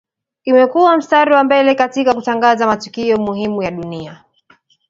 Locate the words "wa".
1.33-1.43